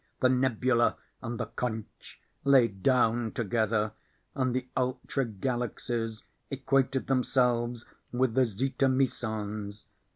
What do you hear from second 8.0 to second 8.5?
with the